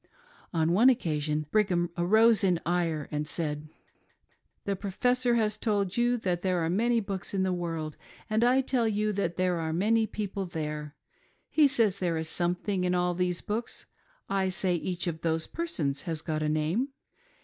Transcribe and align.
On 0.51 0.71
one 0.71 0.89
occasion, 0.89 1.45
Brigham 1.51 1.91
arose 1.95 2.43
in 2.43 2.59
ire, 2.65 3.07
and 3.11 3.27
said:" 3.27 3.67
The 4.65 4.75
Professor 4.75 5.35
has 5.35 5.57
told 5.57 5.95
you 5.95 6.17
that 6.17 6.41
there 6.41 6.61
are 6.65 6.71
many 6.71 6.99
books 6.99 7.35
in 7.35 7.43
the 7.43 7.53
world, 7.53 7.97
and 8.27 8.43
I 8.43 8.61
tell 8.61 8.87
you 8.87 9.13
that 9.13 9.37
there 9.37 9.59
are 9.59 9.71
many 9.71 10.07
people 10.07 10.47
there. 10.47 10.95
He 11.51 11.67
says 11.67 11.99
there 11.99 12.17
is 12.17 12.29
something 12.29 12.83
in 12.83 12.95
all 12.95 13.13
these 13.13 13.41
books; 13.41 13.85
I 14.27 14.49
say 14.49 14.73
each 14.73 15.05
of 15.05 15.21
those 15.21 15.45
persons 15.45 16.01
has 16.01 16.21
got 16.23 16.41
a 16.41 16.49
name. 16.49 16.87